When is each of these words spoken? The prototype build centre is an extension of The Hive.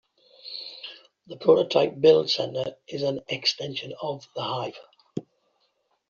The 1.27 1.37
prototype 1.37 2.01
build 2.01 2.31
centre 2.31 2.75
is 2.87 3.03
an 3.03 3.21
extension 3.29 3.93
of 4.01 4.27
The 4.33 4.41
Hive. 4.41 4.79